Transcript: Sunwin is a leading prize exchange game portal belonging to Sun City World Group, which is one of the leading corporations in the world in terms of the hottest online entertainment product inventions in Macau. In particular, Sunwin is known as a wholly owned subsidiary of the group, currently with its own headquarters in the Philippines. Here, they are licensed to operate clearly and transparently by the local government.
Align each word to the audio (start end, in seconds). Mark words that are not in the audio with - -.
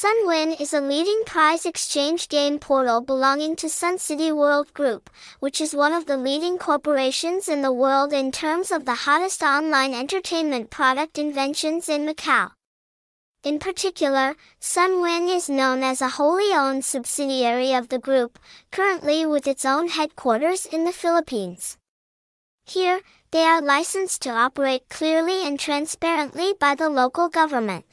Sunwin 0.00 0.58
is 0.58 0.72
a 0.72 0.80
leading 0.80 1.24
prize 1.26 1.66
exchange 1.66 2.30
game 2.30 2.58
portal 2.58 3.02
belonging 3.02 3.54
to 3.56 3.68
Sun 3.68 3.98
City 3.98 4.32
World 4.32 4.72
Group, 4.72 5.10
which 5.40 5.60
is 5.60 5.74
one 5.74 5.92
of 5.92 6.06
the 6.06 6.16
leading 6.16 6.56
corporations 6.56 7.50
in 7.50 7.60
the 7.60 7.70
world 7.70 8.14
in 8.14 8.32
terms 8.32 8.72
of 8.72 8.86
the 8.86 9.04
hottest 9.04 9.42
online 9.42 9.92
entertainment 9.92 10.70
product 10.70 11.18
inventions 11.18 11.86
in 11.90 12.06
Macau. 12.06 12.52
In 13.44 13.58
particular, 13.58 14.36
Sunwin 14.58 15.28
is 15.28 15.50
known 15.50 15.82
as 15.82 16.00
a 16.00 16.16
wholly 16.16 16.50
owned 16.54 16.82
subsidiary 16.82 17.74
of 17.74 17.90
the 17.90 17.98
group, 17.98 18.38
currently 18.72 19.26
with 19.26 19.46
its 19.46 19.66
own 19.66 19.88
headquarters 19.88 20.64
in 20.64 20.84
the 20.84 20.92
Philippines. 20.92 21.76
Here, 22.64 23.02
they 23.32 23.44
are 23.44 23.60
licensed 23.60 24.22
to 24.22 24.30
operate 24.30 24.88
clearly 24.88 25.46
and 25.46 25.60
transparently 25.60 26.54
by 26.58 26.74
the 26.74 26.88
local 26.88 27.28
government. 27.28 27.84